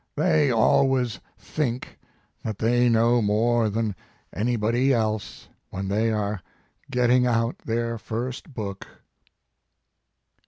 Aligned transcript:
They 0.15 0.49
always 0.49 1.19
think 1.37 1.99
that 2.43 2.57
they 2.57 2.89
know 2.89 3.21
more 3.21 3.69
than 3.69 3.93
anybody 4.33 4.91
else 4.91 5.47
when 5.69 5.89
they 5.89 6.11
are 6.11 6.41
getting 6.89 7.27
out 7.27 7.59
their 7.59 7.99
first 7.99 8.51
book." 8.51 8.87